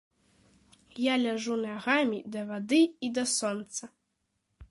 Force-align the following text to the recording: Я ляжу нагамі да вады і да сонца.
Я 1.11 1.15
ляжу 1.23 1.57
нагамі 1.65 2.19
да 2.35 2.41
вады 2.51 2.81
і 3.09 3.13
да 3.17 3.23
сонца. 3.37 3.83